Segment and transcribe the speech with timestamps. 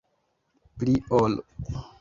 [0.79, 1.33] Pli ol.